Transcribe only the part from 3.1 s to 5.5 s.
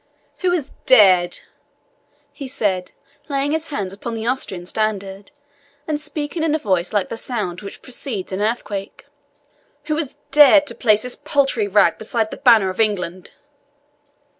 laying his hands upon the Austrian standard,